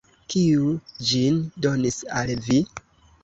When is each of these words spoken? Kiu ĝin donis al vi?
Kiu 0.33 0.71
ĝin 1.09 1.37
donis 1.65 1.99
al 2.21 2.33
vi? 2.47 2.61